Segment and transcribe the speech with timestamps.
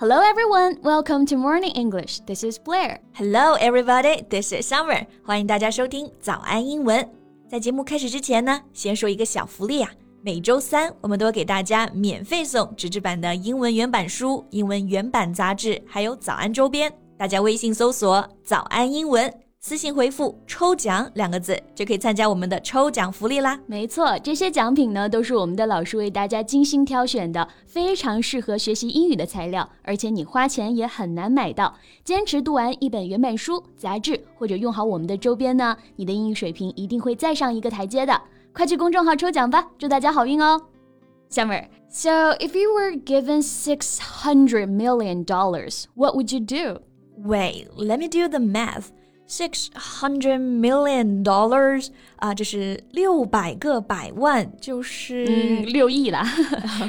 [0.00, 2.20] Hello everyone, welcome to Morning English.
[2.20, 3.00] This is Blair.
[3.14, 5.04] Hello everybody, this is Summer.
[5.24, 7.04] 欢迎大家收听早安英文。
[7.48, 9.90] 在节目开始之前呢，先说一个小福利啊。
[10.22, 16.92] 每周三，我们都会给大家免费送纸质版的英文原版书、英文原版杂志，还有早安周边。
[17.16, 19.34] 大家微信搜索“早安英文”。
[19.60, 23.58] 私信回复“抽奖”两个字，就可以参加我们的抽奖福利啦。
[23.66, 31.74] 没错，这些奖品呢，都是我们的老师为大家精心挑选的，非常适合学习英语的材料，而且你花钱也很难买到。
[32.04, 38.22] 坚持读完一本原版书、杂志，或者用好我们的周边呢，你的英语水平一定会再上一个台阶的。
[38.52, 40.60] 快去公众号抽奖吧，祝大家好运哦
[41.32, 46.80] ！Summer，so if you were given six hundred million dollars, what would you do?
[47.28, 48.90] Wait, let me do the math.
[49.27, 56.27] Six hundred million dollars 啊，这是六百个百万，就是嗯六亿啦。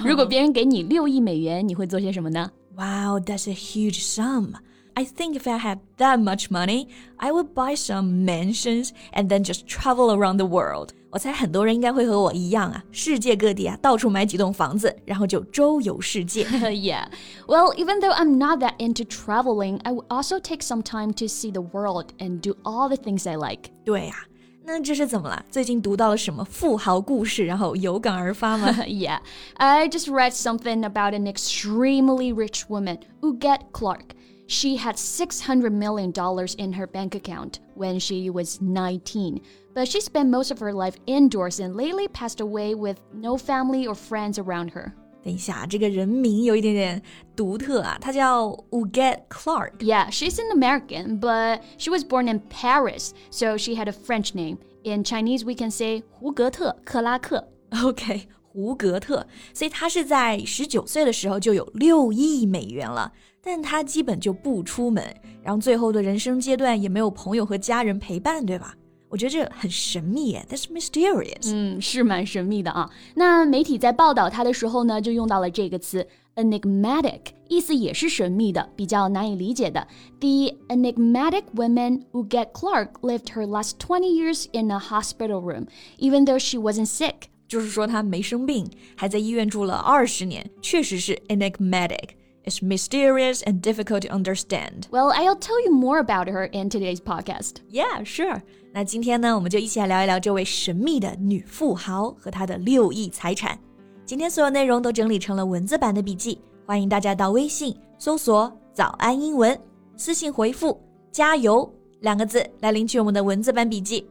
[0.04, 2.50] 如果别人给你六亿美元，你会做些什么呢？
[2.76, 4.54] Wow, that's a huge sum.
[4.94, 9.44] I think if I had that much money, I would buy some mansions and then
[9.44, 10.90] just travel around the world.
[11.11, 16.43] 我猜很多人应该会和我一样啊，世界各地啊，到处买几栋房子，然后就周游世界。
[16.45, 17.05] yeah,
[17.47, 21.25] well, even though I'm not that into traveling, I would also take some time to
[21.25, 23.71] see the world and do all the things I like.
[23.83, 24.25] 对呀、啊。
[24.65, 25.43] 那这是怎么了？
[25.49, 29.17] 最近读到了什么富豪故事，然后有感而发吗？Yeah,
[29.57, 34.11] I just read something about an extremely rich woman, Huguette Clark.
[34.48, 36.12] She had $600 million
[36.58, 39.40] in her bank account when she was 19,
[39.74, 43.86] but she spent most of her life indoors and lately passed away with no family
[43.86, 44.92] or friends around her.
[45.22, 47.02] 等一下，这个人名有一点点
[47.34, 49.78] 独特啊，她叫 Uget Clark.
[49.78, 54.34] Yeah, she's an American, but she was born in Paris, so she had a French
[54.34, 54.58] name.
[54.82, 57.48] In Chinese, we can say 胡格特克拉克。
[57.82, 63.10] OK，胡格特，所以她是在十九岁的时候就有六亿美元了。
[63.41, 65.03] 但他基本就不出门，
[65.41, 68.75] 然后最后的人生阶段也没有朋友和家人陪伴，对吧？
[69.07, 71.51] 我觉得这很神秘耶，That's mysterious。
[71.51, 72.87] 嗯，是蛮神秘的啊。
[73.15, 79.87] 那媒体在报道他的时候呢，就用到了这个词 enigmatic，意思也是神秘的，比较难以理解的。
[80.19, 85.65] The enigmatic woman Huguette Clark lived her last twenty years in a hospital room,
[85.97, 87.15] even though she wasn't sick。
[87.47, 92.09] 就是说她没生病，还在医院住了二十年，确实是 enigmatic。
[92.48, 94.86] is mysterious and difficult to understand.
[94.90, 97.56] Well, I'll tell you more about her in today's podcast.
[97.70, 98.42] Yeah, sure.
[98.72, 103.58] 那今天呢，我们就一起来聊一聊这位神秘的女富豪和她的六亿财产。
[104.04, 109.58] 今天所有内容都整理成了文字版的笔记，欢迎大家到微信搜索“早安英文”，
[109.96, 110.78] 私信回复“
[111.10, 114.06] 加油”两个字来领取我们的文字版笔记。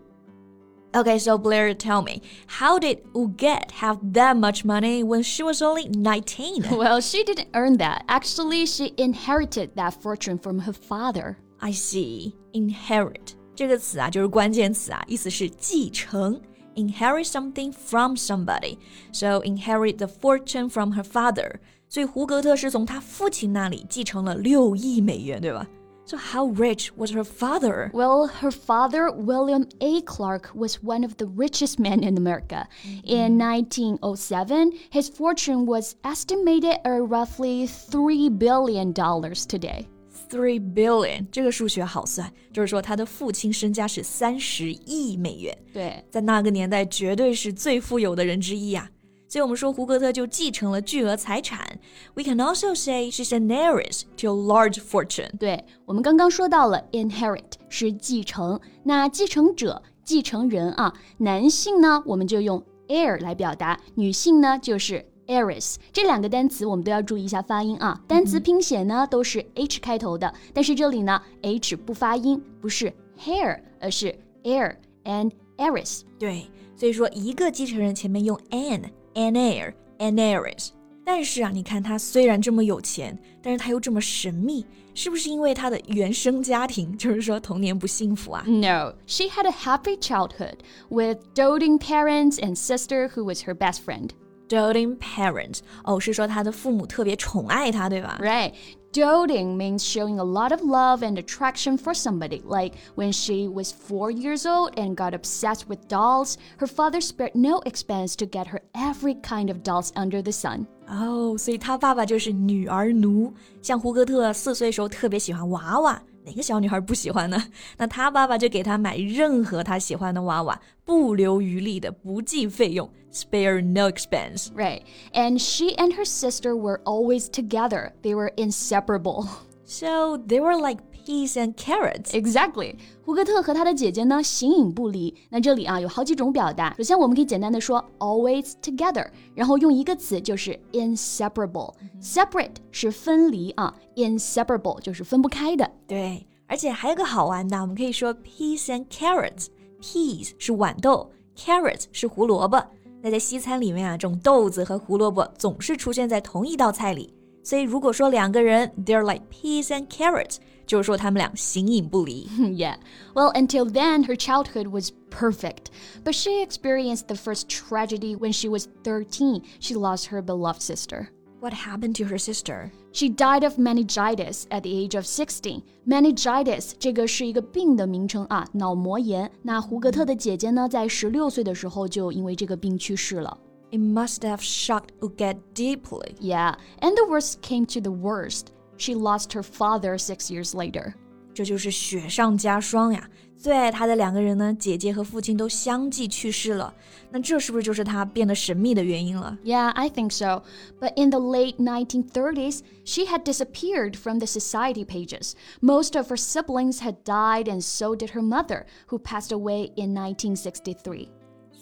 [0.95, 5.61] Okay, so Blair, tell me, how did Huguette have that much money when she was
[5.61, 6.65] only 19?
[6.77, 8.05] Well, she didn't earn that.
[8.09, 11.37] Actually, she inherited that fortune from her father.
[11.61, 12.35] I see.
[12.55, 16.41] Inherit 这个词啊，就是关键词啊，意思是继承。
[16.75, 18.79] Inherit something from somebody,
[19.13, 21.57] so inherit the fortune from her father.
[21.89, 25.67] 所以胡格特是从他父亲那里继承了六亿美元，对吧？
[26.08, 27.90] ？so, how rich was her father?
[27.94, 30.02] Well, her father, William A.
[30.02, 32.68] Clark, was one of the richest men in America.
[32.86, 33.08] Mm-hmm.
[33.08, 39.88] In 1907, his fortune was estimated at roughly $3 billion today.
[40.30, 45.56] Three billion，这个数学好算，就是说他的父亲身家是三十亿美元。
[45.72, 48.90] 对，在那个年代绝对是最富有的人之一啊。
[49.29, 51.79] 所以我们说胡格特就继承了巨额财产。
[52.15, 55.37] We can also say she's an heiress to a large fortune。
[55.39, 65.77] 对，我们刚刚说到了 inherit 是继承，那继承者、继承人啊，男性呢我们就用 heir 来表达，女性呢就是 heiress。
[65.93, 68.01] 这两个单词我们都要注意一下发音啊。
[68.09, 74.75] 单词拼写呢都是 h 开头的，但是这里呢 h 不发音，不是 hair，而是 heir
[75.05, 76.01] and heiress。
[76.19, 78.85] 对，所以说一个继承人前面用 an。
[79.18, 80.70] an heir, an heiress。
[81.06, 88.44] 但是啊，你看他虽然这么有钱，但是他又这么神秘，是不是因为他的原生家庭，就是说童年不幸福啊？
[88.48, 94.12] No, she had a happy childhood with doting parents and sister who was her best friend.
[94.48, 98.20] Doting parents，哦，是说他的父母特别宠爱他，对吧？
[98.22, 98.54] Right.
[98.94, 102.44] Doting means showing a lot of love and attraction for somebody.
[102.46, 107.34] Like when she was four years old and got obsessed with dolls, her father spared
[107.34, 110.68] no expense to get her every kind of dolls under the sun.
[110.88, 113.34] 哦，所以他爸爸就是女儿奴。
[113.64, 117.44] 像胡格特四岁时候特别喜欢娃娃， 哪个小女孩不喜欢呢？
[117.78, 124.48] 那她爸爸就给她买任何她喜欢的娃娃，不留余力的，不计费用，spare no expense.
[124.56, 124.82] Right.
[125.14, 127.92] And she and her sister were always together.
[128.02, 129.28] They were inseparable.
[129.66, 132.11] So they were like peas and carrots.
[132.11, 132.75] Exactly.
[133.03, 135.15] 胡格特和他的姐姐呢形影不离。
[135.31, 136.75] 那这里啊有好几种表达。
[136.77, 141.73] 首先我们可以简单的说 always together，然后用一个词就是 inseparable。
[142.03, 145.71] Separate 是分离啊，inseparable 就是分不开的。
[145.87, 149.47] 对，而且还有个好玩的，我们可以说 peas and carrots。
[149.81, 152.63] peas 是豌豆，carrots 是胡萝卜。
[153.01, 157.15] 那在西餐里面啊，这种豆子和胡萝卜总是出现在同一道菜里。
[157.48, 162.28] 所以如果说两个人 they're like peas and carrots，就是说他们俩形影不离。
[162.56, 162.78] yeah.
[163.14, 165.66] Well, until then, her childhood was perfect.
[166.06, 169.44] But she experienced the first tragedy when she was 13.
[169.60, 171.08] She lost her beloved sister.
[171.42, 172.72] What happened to her sister?
[172.94, 175.62] She died of meningitis at the age of 16.
[175.86, 179.30] Meningitis 这个是一个病的名称啊，脑膜炎。
[179.42, 183.38] 那胡格特的姐姐呢，在十六岁的时候就因为这个病去世了。
[183.71, 186.17] it must have shocked Huguette deeply.
[186.21, 188.53] Yeah, and the worst came to the worst.
[188.77, 190.95] She lost her father six years later.
[191.35, 193.09] 这就是雪上加霜呀！
[193.37, 196.75] 最爱她的两个人呢，姐姐和父亲都相继去世了。
[197.13, 200.43] 那这是不是就是她变得神秘的原因了？Yeah, I think so.
[200.81, 205.35] But in the late 1930s, she had disappeared from the society pages.
[205.61, 209.95] Most of her siblings had died, and so did her mother, who passed away in
[209.95, 211.09] 1963.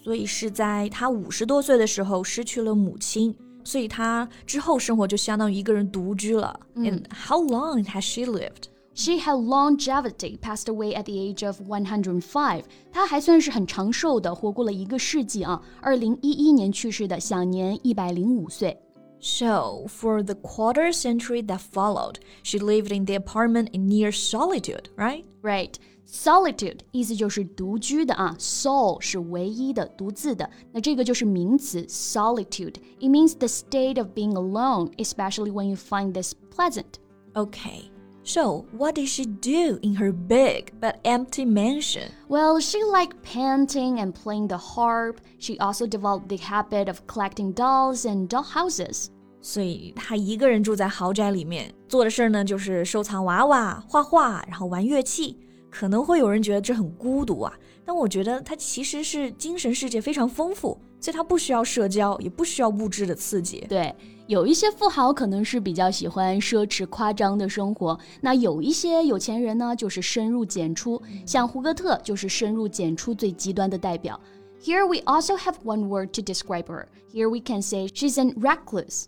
[0.05, 6.59] 所以是在他五十多岁的时候失去了母亲，所以他之后生活就相当于一个人独居了。
[6.75, 8.69] And how long has she lived?
[8.93, 12.63] She had longevity, passed away at the age of 105.
[12.91, 15.61] 她还算是很长寿的，活过了一个世纪啊。
[15.81, 18.77] 二零一一年去世的，享年一百零五岁。
[19.21, 25.23] So, for the quarter century that followed, she lived in the apartment in near solitude, right?
[25.41, 25.75] Right.
[26.07, 36.33] Solitude 意思就是独居的啊，sol 是唯一的、独自的，那这个就是名词 solitude。It means the state of being alone, especially when you find this
[36.53, 36.99] pleasant.
[37.33, 37.89] Okay.
[38.23, 42.11] So, what did she do in her big but empty mansion?
[42.27, 45.21] Well, she liked painting and playing the harp.
[45.39, 49.07] She also developed the habit of collecting dolls and doll houses.
[49.41, 55.39] 所以她一个人住在豪宅里面，做的事儿呢就是收藏娃娃、画画，然后玩乐器。
[55.78, 57.52] 可能会有人觉得这很孤独啊，
[57.84, 63.60] 但我觉得他其实是精神世界非常丰富，所以他不需要社交，也不需要物质的刺激。
[63.68, 63.94] 对，
[64.26, 74.18] 有一些富豪可能是比较喜欢奢侈夸张的生活，那有一些有钱人呢，就是深入简出，像胡格特就是深入简出最极端的代表。
[74.62, 76.86] Here we also have one word to describe her.
[77.12, 79.04] Here we can say she's an recluse.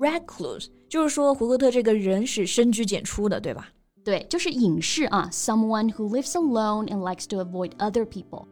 [0.00, 3.68] Recluse 就是说胡格特这个人是深居简出的，对吧？
[4.08, 8.46] 对，就是隐士啊，someone who lives alone and likes to avoid other people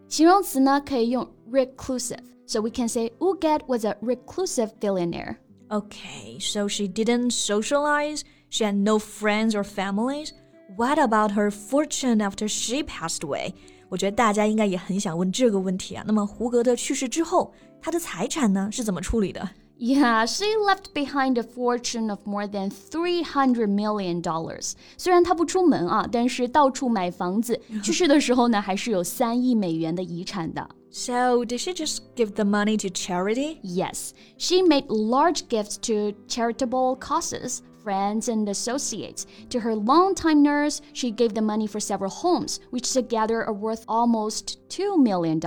[2.47, 5.37] so we can say Huguette was a reclusive billionaire.
[5.71, 8.21] Okay, so she didn't socialize,
[8.51, 10.35] she had no friends or families.
[10.77, 13.55] What about her fortune after she passed away?
[13.89, 16.05] 我觉得大家应该也很想问这个问题啊。
[16.07, 19.49] 那么胡格的去世之后，他的财产呢是怎么处理的？
[19.78, 24.74] ？yeah, she left behind a fortune of more than three hundred million dollars.
[24.98, 27.60] 虽然她不出门啊，但是到处买房子。
[27.84, 30.68] 去世的时候呢，还是有三亿美元的遗产的。
[30.94, 33.60] So, did she just give the money to charity?
[33.64, 39.24] Yes, she made large gifts to charitable causes, friends, and associates.
[39.52, 43.86] To her longtime nurse, she gave the money for several homes, which together are worth
[43.88, 45.40] almost $2 million.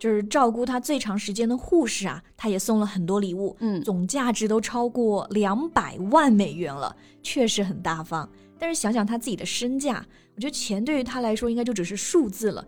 [0.00, 8.26] 就是照顾他最长时间的护士啊，他也送了很多礼物，嗯，总价值都超过两百万美元了，确实很大方。
[8.58, 10.04] 但是想想他自己的身价，
[10.34, 12.66] 我觉得钱对于他来说应该就只是数字了。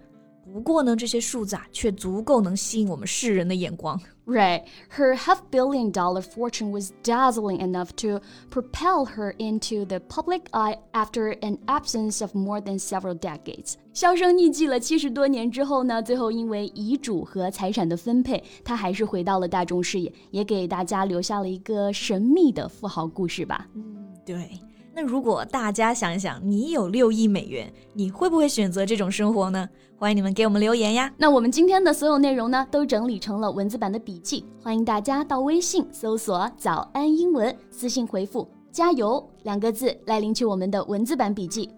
[0.53, 3.99] 不过呢，这些数字啊，却足够能吸引我们世人的眼光。
[4.26, 4.64] Right.
[4.90, 10.80] Her half billion dollar fortune was dazzling enough to propel her into the public eye
[10.92, 13.76] after an absence of more than several decades.
[13.94, 23.66] 销声匿迹了七十多年之后呢，最后因为遗嘱和财产的分配，她还是回到了大众视野，也给大家留下了一个神秘的富豪故事吧。
[23.76, 24.60] 嗯，对。
[24.95, 29.69] 那如果大家想想，你有六亿美元，你会不会选择这种生活呢？
[29.97, 31.13] 欢迎你们给我们留言呀！
[31.17, 41.71] 那我们今天的所有内容呢，都整理成了文字版的笔记，欢迎大家到微信搜索“早安英文”，私信回复“加油”两个字来领取我们的文字版笔记。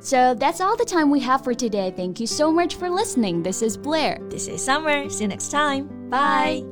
[0.00, 1.92] So that's all the time we have for today.
[1.92, 3.44] Thank you so much for listening.
[3.44, 4.18] This is Blair.
[4.28, 5.08] This is Summer.
[5.08, 5.86] See you next time.
[6.10, 6.71] Bye.